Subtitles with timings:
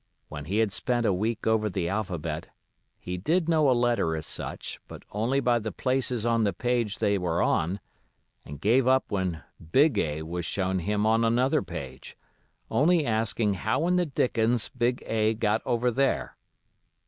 [0.29, 2.49] When he had spent a week over the alphabet,
[2.97, 6.97] he did know a letter as such, but only by the places on the page
[6.97, 7.79] they were on,
[8.43, 12.17] and gave up when "big A" was shown him on another page,
[12.71, 16.35] only asking how in the dickens "big A" got over there.